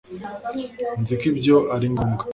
nzi 1.01 1.13
ko 1.19 1.23
ibyo 1.31 1.55
ari 1.75 1.87
ngombwa 1.93 2.23